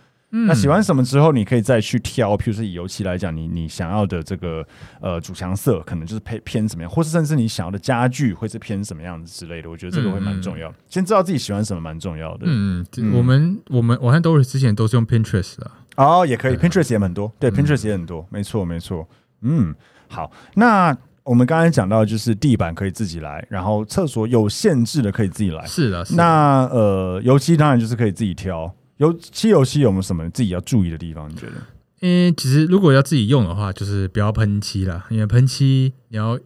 [0.48, 4.66] 那喜欢什么之后，你可以再去挑，譬如说以油漆来讲，你你想要的这个
[5.00, 9.70] 呃主墙色，可能就是偏偏什么样，或是甚至你想要的家具会是偏什么样子之类的。
[9.70, 12.46] 我觉得这个会蛮重要，嗯、先知道自己喜欢什么蛮重要的。
[12.48, 19.08] 嗯，嗯我们我们我和 Doris 之前都是用 Pinterest 的哦，也可以，Pinterest 也很多，对、嗯、Pinterest 也很多，没错没错。
[19.42, 19.76] 嗯，
[20.08, 26.04] 好，那我们刚才讲到就是地板可以自己来，然后厕所有限制的可以自己来，是的。
[26.04, 28.74] 是的那呃，油漆当然就是可以自己挑。
[28.98, 31.30] 油漆油漆有没有什么自己要注意的地方？
[31.30, 31.54] 你觉得？
[32.02, 35.06] 嗯，其实如果要自己用的话，就是不要喷漆啦。
[35.10, 36.40] 因为喷漆你要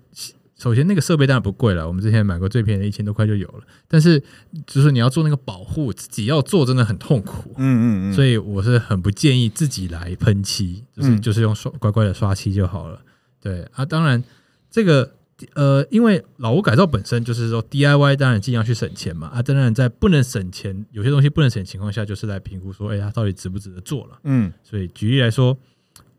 [0.55, 3.63] 首先那个设备当然不贵了，我们之前买过最便宜的一千多块就有了。
[3.87, 4.21] 但是
[4.65, 7.53] 就是你要做那个保护，自己要做真的很痛苦。
[7.57, 8.13] 嗯嗯嗯。
[8.13, 13.01] 所以我是很不建议自己来喷漆，就是就是用刷乖乖的刷漆就好了。
[13.41, 14.23] 对啊，当然
[14.71, 15.16] 这个。
[15.53, 19.27] 呃，因为老屋改造本身就是说 DIY，当然尽量去省钱嘛。
[19.27, 24.19] 啊，当然在不能省钱，有些东西不能省的情况下，就是来评估说，哎，它到底值不值得做了。
[24.23, 25.55] 嗯，所以举例来说，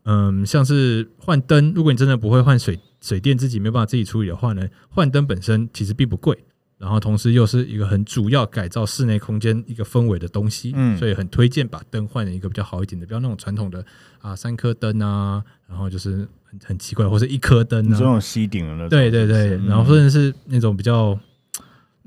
[0.03, 6.37] 嗯，像是换灯，如果你真的不会换水水电，自己没有办法自己处理的话呢，换灯本身其实并不贵，
[6.77, 10.71] 然后同时又是一个很主要改造室内空间一个氛围的东西。
[10.73, 13.85] 嗯，所以很推荐把灯换成一个比较好一点的，不要那种传统的
[14.21, 16.25] 啊三颗灯啊，然后就是。
[16.49, 21.17] 很很奇怪，或者一颗灯啊，这种吸顶的那种，对对对，然后或者是那种比较，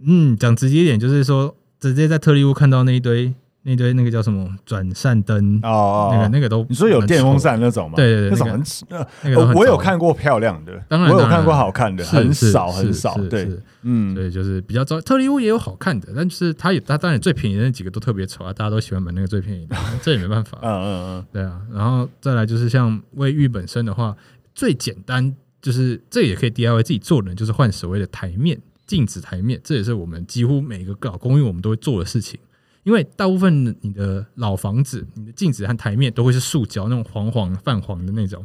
[0.05, 3.33] 嗯，讲直接一点，就是说直接在特力屋看到那一堆。
[3.65, 7.95] 那堆那个叫什么转扇灯哦，那个那个都你说有电风扇那种吗？
[7.95, 13.17] 对对对，那种很那个我有看过漂亮的，当然我有看过好看的，很少很少。
[13.31, 13.49] 对，
[13.83, 15.01] 嗯，对，就是比较糟。
[15.01, 20.59] 特力屋也有好看的，但是它也它当然最便宜的那几个都特别丑啊，大家都喜欢买那个最便宜的， 这也没办法。
[20.61, 21.61] 嗯嗯嗯，对啊。
[21.73, 24.13] 然后再来就是像卫浴本身的话，
[24.55, 32.39] 最简单就是这也可以 DIY 自己做的，就是换所谓的台面镜子台面，这也是我们几乎每个搞公寓我们都会做的事情。
[32.83, 38.45] 因为大部分你的老房子，你的镜子和台面都会是塑胶那种黄黄泛黄的那种，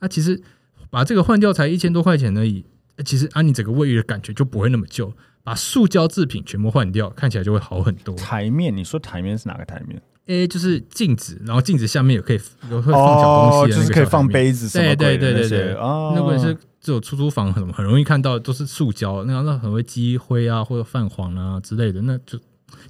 [0.00, 0.40] 那其实
[0.90, 2.64] 把这个换掉才一千多块钱而已，
[3.04, 5.12] 其实啊你整个卫浴的感觉就不会那么旧。
[5.42, 8.14] 把塑胶制品全部换掉，看起来就会好很多。
[8.16, 10.02] 台面，你说台面是哪个台面？
[10.28, 14.96] 诶，就是镜子，然后镜子下面也可以有会放小东西，就是可以放杯子什么的。
[14.96, 22.38] 对对对对对，哦，那个是只有出租房很很容易看到，都是塑胶，那那很会积灰啊，或者泛黄啊之类的，那就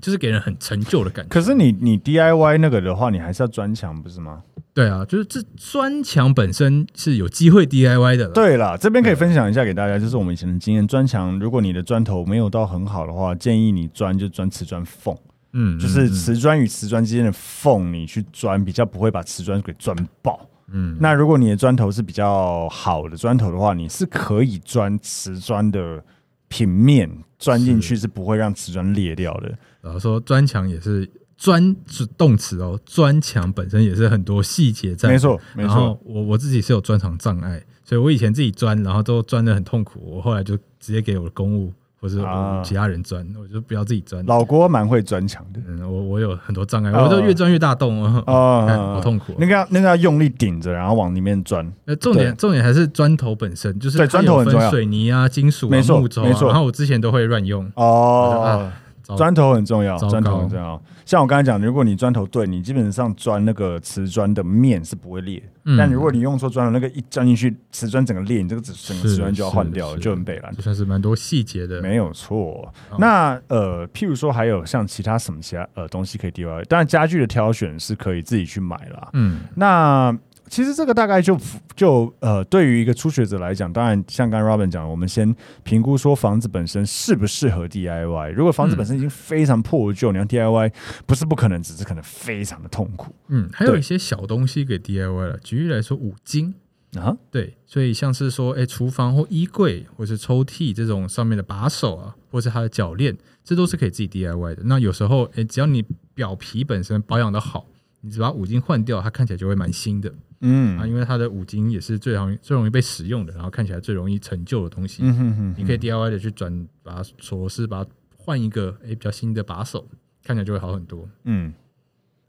[0.00, 1.28] 就是给人很陈旧的感觉。
[1.28, 4.42] 可是你你 DIY 那个的话，你还是要砖墙不是吗？
[4.74, 8.28] 对啊，就是这砖墙本身是有机会 DIY 的。
[8.28, 10.86] 对啦，这边可以分享一下给大家，就是我们以前的经验。
[10.86, 15.16] 砖墙，如果你的砖头没有到很好的话，建议你砖就砖瓷砖缝，
[15.52, 20.48] 嗯，就是瓷砖与瓷砖之间的缝，你去钻，比较不会把瓷砖给钻爆。
[20.70, 26.04] 嗯，那如果你的砖头是比较好的砖头的话，你是可以钻瓷砖的
[26.48, 29.58] 平面钻进去，是不会让瓷砖裂掉的。
[29.80, 31.10] 然后说砖墙也是。
[31.40, 35.08] 砖是动词哦，砖墙本身也是很多细节在。
[35.08, 35.96] 没错，没错。
[36.04, 40.00] 我我自己是有砖墙障碍，所以我以前自己钻，然后都钻得很痛苦。
[40.04, 42.24] 我后来就直接给我的公务或者
[42.64, 44.24] 其他人钻，我就不要自己钻。
[44.26, 49.34] 老郭蛮会钻墙的，嗯，我我有很多障碍，我就越钻越大洞哦， 好痛苦。
[49.38, 51.68] 那个要那个要用力顶着，然后往里面钻。
[51.84, 56.48] 那重点重点还是砖头本身，就是对砖头很重要，水泥啊、金属、没错，没错。
[56.48, 58.70] 然后我之前都会乱用哦。
[59.16, 60.80] 砖头很重要，砖头很重要。
[61.08, 65.42] 像我刚才讲，如果你砖头对，你基本上砖那个瓷砖的面是不会裂。
[65.64, 70.54] 嗯、但如果你用错砖头，那个一钻进去，瓷砖整个裂，你这个整个瓷砖就要换掉了，就很北烂。
[70.54, 72.70] 就算是蛮多细节的，没有错。
[72.90, 79.08] 哦、那呃，譬如说还有像其他什么其他呃东西可以 DIY，当然家具的挑选是可以自己去买啦。
[79.14, 80.14] 嗯，那。
[80.48, 81.38] 其实这个大概就
[81.76, 88.32] 就呃，对于一个初学者来讲，当然像刚刚 Robin 讲的，我们先评估说房子本身适不适合 DIY。
[88.32, 90.72] 如果房子本身已经非常破旧，嗯、你要 DIY
[91.06, 93.14] 不是不可能，只是可能非常的痛苦。
[93.28, 95.38] 嗯，还有一些小东西给 DIY 了。
[95.38, 96.54] 举例来说，五金
[96.96, 104.62] 啊，对，所以像是说，哎，厨房或衣柜或是抽屉这种上面的把手啊，或是它的铰链，这都是可以自己 DIY 的。
[104.64, 105.84] 那有时候，哎，只要你
[106.14, 107.66] 表皮本身保养的好，
[108.00, 110.12] 你只把五金换掉，它看起来就会蛮新的。
[110.40, 115.02] 嗯啊，因为它的五金也是最容易最容易被使用的，然后看起来最容易陈旧的东西。
[115.02, 119.88] 嗯哼哼哼，你可以 DIY 的去转把锁匙，把它换一个诶比较新的把手，
[120.22, 121.08] 看起来就会好很多。
[121.24, 121.52] 嗯，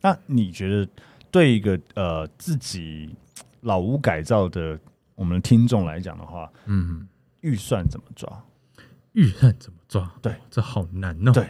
[0.02, 0.90] 那你觉得
[1.30, 3.16] 对一个呃自己
[3.62, 4.80] 老屋改造的
[5.14, 7.08] 我们的听众来讲的话，嗯，
[7.42, 8.44] 预算怎么抓？
[9.14, 10.12] 预算怎么抓？
[10.20, 11.32] 对，这好难哦。
[11.32, 11.48] 对。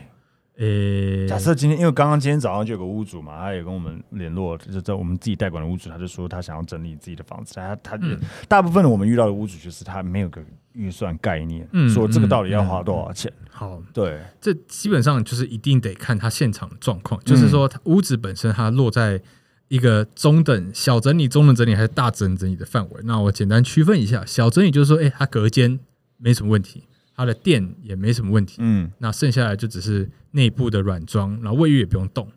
[0.59, 8.19] 呃，欸、假设今天，因为刚刚今天早上就有个屋主嘛，他也跟我们联络，就在我们自己代管的屋主，他就说他想要整理自己的房子，他他、嗯、
[8.49, 10.43] 大部分的我们遇到的屋主就是他没有个
[10.73, 13.31] 预算概念，嗯、说这个到底要花多少钱？
[13.49, 19.21] 好，对，这基本上就是一定得看他现场的状况，就是说屋子本身它落在
[19.69, 23.01] 一个中等小整理、中等整理还是大整整理的范围。
[23.05, 25.79] 那我简单区分一下，小整理就是说，哎、欸，它隔间
[26.17, 26.83] 没什么问题。
[27.15, 32.27] 它的电也没什么问题，嗯，那剩下来就只是内部的软装，然后卫浴也不用动。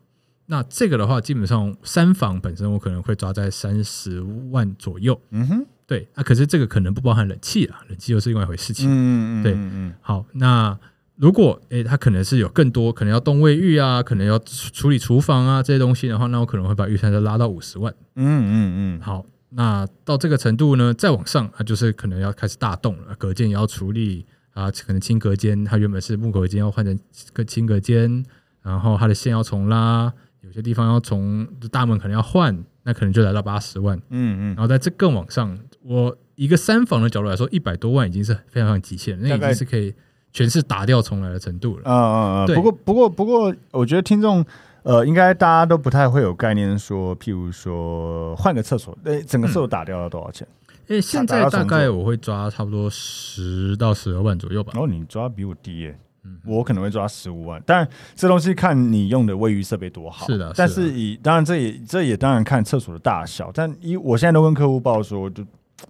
[0.47, 6.07] 那这个的话，基本上三房本身我可能会抓在三十万左右，嗯哼，对。
[6.15, 9.95] 那可是这个可能不包含冷气啊，冷气又是另外一回事情，嗯嗯，对，嗯。
[10.03, 10.79] 好，那
[11.17, 19.01] 如果诶，它可能是有更多，可能要动卫浴啊，可能要处理厨房啊这些东西的话，那我可能会把预算再拉到五十万，嗯嗯嗯。
[19.01, 24.27] 好，那到这个程度呢，再往上，它就是可能要开始大动了，隔间也要处理。
[24.53, 26.99] 啊，可能轻隔间，它原本是木隔间，要换成
[27.33, 28.25] 个轻隔间，
[28.63, 30.13] 然后它的线要重拉，
[30.43, 39.95] 有些地方要从大门可能要换，那可能就来到八十万，嗯嗯，然后在这更往上，我一个三房的角度来说，一百多万已经是非常非常极限了，那已经是可以
[40.33, 41.91] 全是打掉重来的程度了。
[41.91, 42.47] 啊啊啊。
[42.47, 44.45] 不过不过不过，我觉得听众
[44.83, 50.47] 呃，应该大家都不太会有概念，说譬如说换个厕所，诶，整个厕所打掉要多少钱？
[50.51, 54.73] 嗯诶，现在大概我会抓差不多十到十二万左右吧。
[54.75, 57.63] 然哦，你抓比我低耶，嗯，我可能会抓十五万。
[57.63, 60.27] 当然，这东西看你用的卫浴设备多好。
[60.27, 63.51] 是的，但是以当然这也这也当然看厕所的大小。
[63.55, 65.45] 但以我现在都跟客户报说，就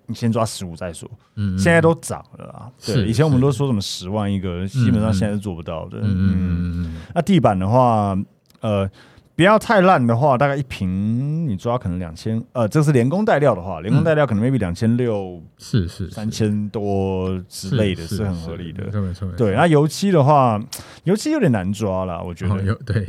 [0.07, 1.11] 你先抓十五再说。
[1.37, 2.70] 嗯，现在都涨了啊。
[2.85, 5.98] 对，以前我们都说什么十万一个，基本上现在是做不到的。
[6.02, 6.96] 嗯嗯。
[7.14, 8.16] 那地板的话，
[8.61, 8.88] 呃。
[9.42, 18.85] 不要太烂的话，大概一瓶你抓可能两千，呃，这是连工带料的话，连工带料可能 maybe 两千六，是是三千多之类的，是很合理的。
[19.00, 19.57] 没错，对。
[19.57, 20.62] 那油漆的话，
[21.02, 22.62] 油漆有点难抓了，我觉得。
[22.62, 23.05] 有对，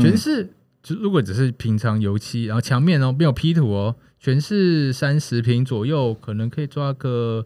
[0.00, 0.50] 全是
[0.82, 7.44] 就如果只是平常油漆，然后墙面哦没有 P 图哦，全是三十平左右，可能可以抓个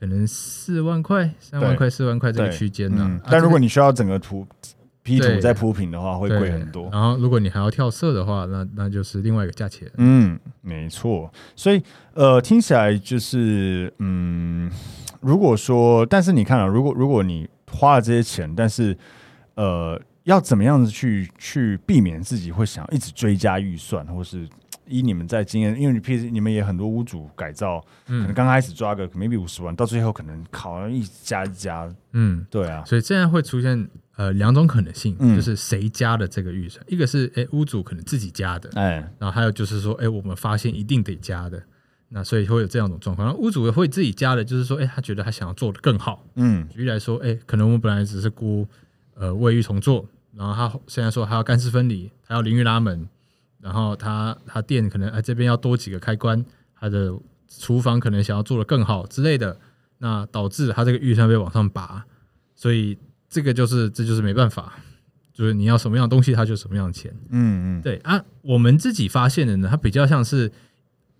[0.00, 3.20] 可能四万块、三万块、四万块这个区间呢。
[3.30, 4.46] 但如果你需要整个图。
[5.06, 9.88] P 图再铺平的话会贵很多，然后如果你还要跳色的话，那那就是另外一个价钱。
[9.98, 11.32] 嗯，没错。
[11.54, 11.80] 所以
[12.14, 14.68] 呃，听起来就是嗯，
[15.20, 18.98] 如果说，但是你看啊，如果如果你花了这些钱，但是
[19.54, 24.48] 呃，要怎么样子去去避免自己会想一直追加预算，或是
[24.88, 33.88] 以你们在经验，因为你平时你们也很多屋主改造，嗯、可能刚开始抓个 maybe 五十万，到最后可能考一加一加，嗯，对啊，所以这样会出现。
[34.16, 41.62] 呃，两种可能性，嗯、就是谁加的这个预算，一个是哎屋主可能自己加的，哎，然后还有就是说，哎，我们发现一定得加的，
[42.08, 43.28] 那所以会有这样一种状况。
[43.28, 48.66] 然后屋主会自己加的，就是说，哎，他觉得他想要做的更好，嗯，举例来说，哎，可能我们本来只是估
[49.16, 53.06] 呃卫浴重做，然后他现在说还要干湿分离，还要淋浴拉门，
[53.60, 56.42] 然后他他店可能哎这边要多几个开关，
[56.80, 57.12] 他的
[57.48, 59.60] 厨房可能想要做的更好之类的，
[59.98, 62.06] 那导致他这个预算被往上拔，
[62.54, 62.96] 所以。
[63.36, 64.78] 这个就是，这就是没办法，
[65.34, 67.14] 就是你要什么样的东西，它就什么样的钱。
[67.28, 70.50] 嗯嗯，对啊，我们自己发现的呢，它比较像是，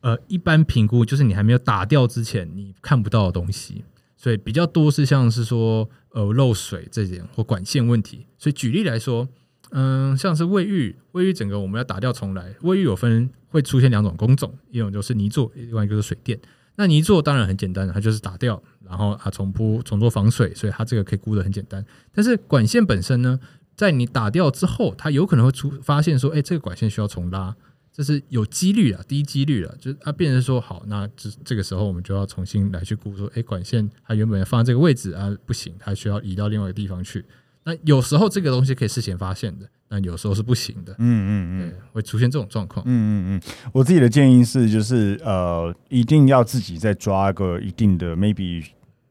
[0.00, 3.84] 呃，一般评估就是你还没有打掉之前，你看不到的东西，
[4.16, 8.24] 所以比较多是像是说，呃，漏水这点或管线问题。
[8.38, 9.28] 所以举例来说，
[9.72, 16.40] 嗯、呃，像是卫浴，卫浴整个我们要打掉重来，卫浴有分会出现两种工种，一种就是泥作，另外一个就是水电。
[16.78, 21.84] 那泥作当然很简单，它就是打掉，然后它重铺、重做防水，所以它这个可以估得很简单。
[22.14, 23.38] 但是管线本身呢，
[23.76, 27.54] 在你打掉之后，它有可能会出发现说，哎，这个管线需要重拉，
[27.92, 37.24] 这是有几率啊，低几率了，就它变成说，好，那这这个时候我们就要重新来去估说，哎，管线它原本放在这个位置啊，不行，它需要移到另外一个地方去。
[37.64, 40.92] 那有时候这个东西可以事先发现的，那有时候是不行的。
[40.98, 42.84] 嗯嗯嗯，会出现这种状况。
[42.86, 48.64] 嗯嗯嗯，我自己的建议是，就是呃，一定要自己再抓个一定的 maybe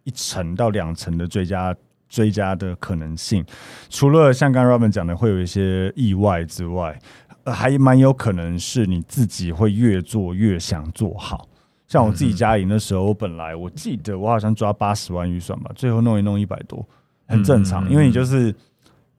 [0.04, 1.76] 一层到两层的追加
[2.10, 3.46] 追加的可能性。
[3.90, 7.00] 除了像刚刚 Robin 讲的会有一些意外之外，
[7.46, 11.48] 呃，还蛮有可能是你自己会越做越想做好。
[11.88, 16.86] 像我自己家里那时候，我本来我记得我好像抓八十万预算吧，最后弄一弄一百多。
[17.28, 18.54] 很正常，因为你就是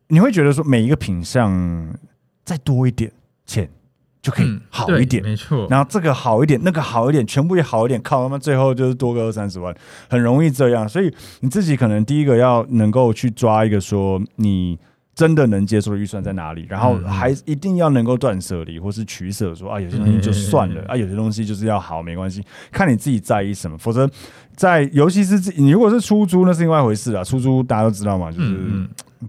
[0.08, 1.94] 你会觉得说每一个品相
[2.44, 3.10] 再多一点
[3.44, 3.68] 钱
[4.22, 5.66] 就可以好一点，没错。
[5.70, 9.74] 然后这个好一点，那个好一点，全部也好一点，靠他妈最后就是多个二三十万，
[10.08, 10.88] 很容易这样。
[10.88, 14.78] 所以你自己可能第一个要能够去抓一个说你。
[15.16, 16.66] 真的能接受的预算在哪里？
[16.68, 23.78] 然后还一定要能够断舍离或是取舍，说啊，有些东西就算了啊，有些东西就是要好，没关系，看你自己在意什么。
[23.78, 24.06] 否则，
[24.54, 27.24] 在尤其是你如果是出租，那是另外一回事啊。
[27.24, 28.58] 出租大家都知道嘛，就是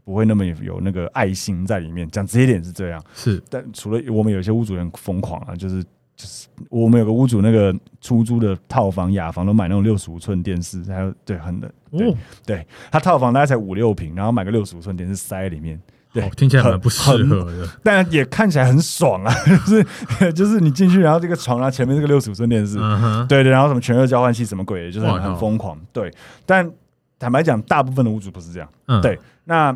[0.03, 2.09] 不会那么有那个爱心在里面。
[2.09, 3.41] 讲直接点是这样，是。
[3.49, 11.71] 但除了我们有些屋主很疯狂啊，就是就是我们有个屋主，那个出租的套房雅房都买那种六十五寸电视，还有对很的。
[11.91, 15.79] 对，对他套房大概才五六平，然后买个六十五寸电视塞在里面，
[16.11, 19.33] 对，听起来很不适合的，但也看起来很爽啊！
[19.65, 22.77] 就是就是你进去，然后这个床啊，前面这个六十五寸电视，
[23.29, 25.79] 对对，然后什么全热交换器什么鬼的，就是很很疯狂。
[25.93, 26.13] 对，
[26.45, 26.69] 但
[27.19, 28.69] 坦白讲，大部分的屋主不是这样。
[29.01, 29.73] 对，那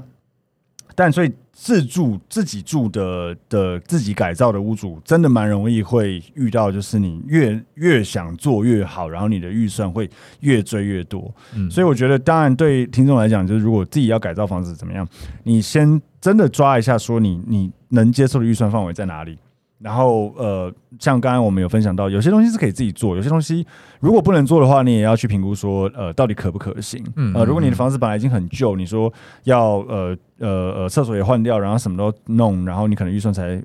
[0.95, 1.31] 但所以。
[1.53, 11.31] 自住自己住的的自己改造的屋主，真的蛮容易会遇到，就是你越越想做越好，然后你的预算会越追越多。
[11.53, 15.07] 嗯，所以我觉得，当然对听众来讲，就是如果自己要改造房子怎么样，
[15.43, 19.37] 你先真的抓一下，说你你能接受的预算范围在哪里。
[19.81, 23.65] 然后呃，像刚刚我们有分享到，有些东西是可以自己做，有些东西
[23.99, 27.03] 如果不能做的话，你也要去评估说，呃，到底可不可行？
[27.15, 29.11] 嗯，呃，如果你的房子本来已经很旧，你说
[29.45, 33.61] 要呃呃呃厕所也换掉，然后什么都弄，然后你可能预算才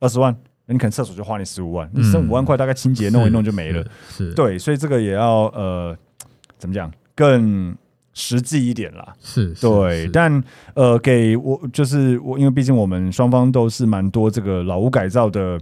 [0.00, 0.34] 二十万，
[0.66, 3.84] 那你可能厕所就花你十五万，你剩五万块大概清洁弄一弄就没了。
[4.08, 5.96] 是，对，所以这个也要呃
[6.56, 7.76] 怎么讲更。
[8.20, 10.42] 实际一点啦，是，对，但
[10.74, 15.56] 呃，给我就是我，因为毕竟我们双方都是蛮多这个老屋改造的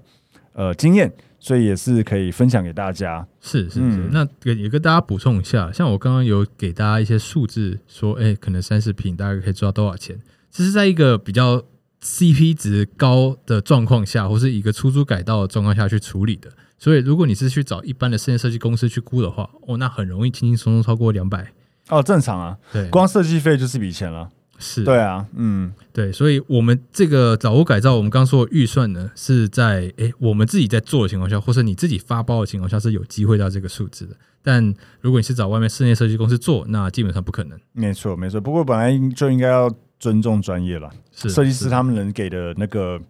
[0.54, 3.26] 呃经验，所以也是可以分享给大家。
[3.42, 10.18] 是是是，嗯、那也跟大家补充一下，像我刚刚有给大家一些数字，说，哎、欸，可能三十平大概可以赚到多少钱？
[10.50, 11.62] 这是在一个比较
[12.02, 16.50] CP 值高的状况下，或是一个出租改造的状况下去处理的。
[16.78, 21.52] 所以，如果你是去找一般的室内设计公司去估的话，哦，那很容易轻轻松松超过两百。
[21.88, 24.28] 哦，正常啊，对，光设计费就是一笔钱了，
[24.58, 34.16] 是，对啊，嗯，对，所以我们这个早屋改造，我们刚刚说的预算呢，是在诶我们自己在做的情况下，或是你自己发包的情况下，是有机会到这个数字的。
[34.42, 37.58] 但如果你是找外面室内设计公司做，那基本上不可能。
[37.72, 38.40] 没错，没错。
[38.40, 43.00] 不过本来就应该要尊重专业了，是设计师他们能给的那个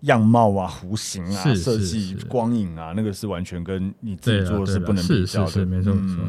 [0.00, 6.22] 样貌啊、弧形啊、设计光影啊，那个是完全跟你自己做的是不能比较的，是是是，没错没错。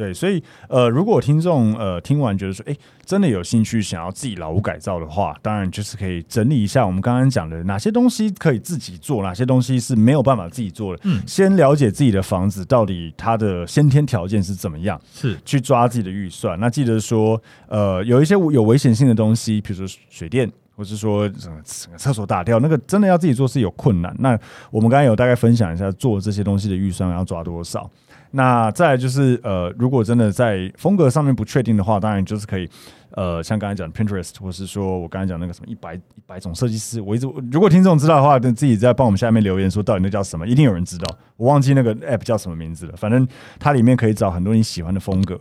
[0.00, 2.74] 对，所以呃，如果听众呃听完觉得说，哎，
[3.04, 11.02] 真的有兴趣想要自己老屋改造的话，当然就是可以整理一下我们刚刚讲的哪些东西可以自己做，哪些东西是没有办法自己做的。
[11.04, 16.58] 嗯，先了解自己的房子到底它的先天条件是怎么样，是去抓自己的预算。
[16.58, 17.38] 那记得说，
[17.68, 24.16] 呃，有一些有危险性的东西，比如说水电，或是说整个厕所打掉，那个真的要自己做是有困难。
[24.18, 24.38] 那
[24.70, 27.90] 我们刚才有大概分享一下做这些东西的预算要抓多少。
[28.32, 32.68] 那再来就是呃，如果真的在风格上面不确定的话，当然就是可以
[33.10, 41.18] 呃，像刚才讲 Pinterest，或是说我刚才讲那个什么一百一百种设计师，我一直如果听众知道的话，就自己在帮我们下面留言说到底那叫什么，一定有人知道。
[41.36, 43.26] 我忘记那个 App 叫什么名字了，反正
[43.58, 45.36] 它里面可以找很多你喜欢的风格，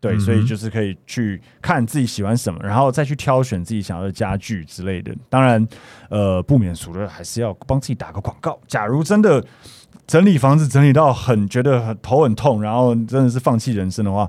[0.00, 5.14] 对，所以就是可以去看自己喜欢什么，然后再去挑选自己想要的家具之类的。
[5.28, 5.64] 当然，
[6.10, 8.58] 呃，不免俗的还是要帮自己打个广告。
[8.66, 9.44] 假如真的。
[10.06, 14.28] 整理房子整理到很觉得很头很痛，然后真的是放弃人生的话，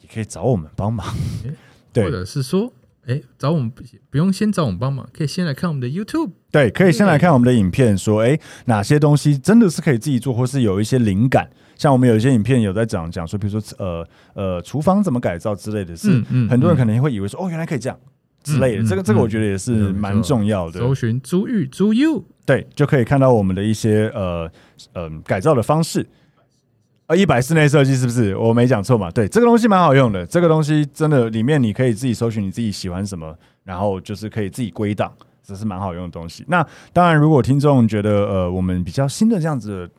[0.00, 1.06] 也可以找我们帮忙。
[1.92, 2.72] 对，或者是说，
[3.06, 6.30] 哎，找我们不不用先找我们帮忙，可以先来看我们的 YouTube。
[6.50, 11.48] 对，可以先来看我们的影片，说，哎，哪些东西真的是可以自己做，或是有一些灵感。
[11.76, 17.98] 像我们有一些影片有在讲讲说，比如说，呃呃，厨房怎么改造之类的事，是、嗯嗯、很多人可能会以为说，哦，原来可以这样
[18.44, 18.82] 之类的。
[18.82, 20.78] 嗯、这个这个我觉得也是蛮重要的。
[20.78, 22.24] 搜寻租遇租 U。
[22.46, 24.48] 对，就可以看到我们的一些呃
[24.92, 26.06] 嗯、呃、改造的方式，
[27.06, 28.36] 呃，一百室内设计是不是？
[28.36, 29.10] 我没讲错嘛？
[29.10, 30.24] 对，这个东西蛮好用的。
[30.26, 36.44] 这个东西真的里面你可以自己搜寻你自己喜欢什么，然后就是可以自己归档，这是蛮好用的东西。
[36.46, 39.90] 那当然，如果听众觉得呃我们比较新的这样子。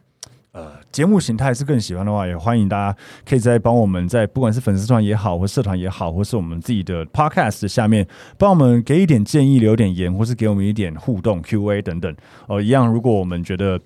[0.55, 2.97] 呃，节目形态是更喜欢的话，也欢迎大家
[3.27, 12.15] 可以在帮我们在不管是粉丝团也好，或社团也好，或是我们自己的 podcast 下面帮我们给一点建议，留点言，或是给我们一点互动 Q&A 等等。
[12.47, 13.77] 呃，一样，如果我们觉得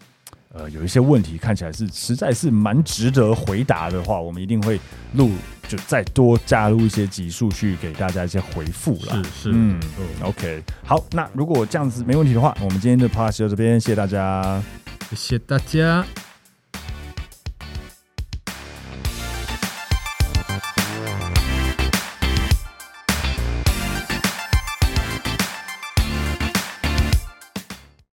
[0.54, 4.80] 呃有一些问题看起来是实在是蛮值得回答的话，我们一定会
[5.14, 5.32] 录，
[5.68, 9.24] 就再多加入一些集数去给大家一些回复了。
[9.24, 9.80] 是是，嗯
[10.22, 14.62] ，OK，好，那如果这样子没问题的话，我们今天的 podcast 就到这边，谢谢大家，
[15.10, 16.06] 谢谢大家。